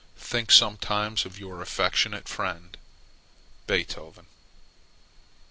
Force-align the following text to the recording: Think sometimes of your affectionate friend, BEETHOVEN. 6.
Think 0.17 0.51
sometimes 0.51 1.25
of 1.27 1.37
your 1.37 1.61
affectionate 1.61 2.27
friend, 2.27 2.75
BEETHOVEN. 3.67 4.25
6. 4.25 4.29